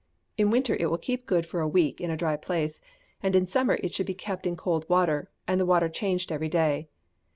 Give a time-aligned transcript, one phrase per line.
[0.35, 2.81] In winter it will keep good for a week in a dry place,
[3.21, 6.49] and in summer it should be kept in cold water, and the water changed every
[6.49, 6.89] day.